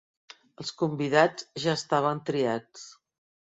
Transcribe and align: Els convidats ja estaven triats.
Els 0.63 0.71
convidats 0.83 1.45
ja 1.67 1.77
estaven 1.81 2.23
triats. 2.31 2.89